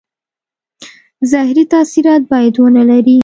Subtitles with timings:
[1.31, 3.17] زهري تاثیرات باید ونه لري.